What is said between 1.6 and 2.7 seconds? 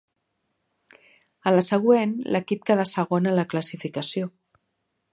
següent l'equip